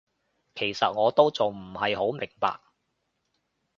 [0.55, 2.59] 其實我都仲唔係好明白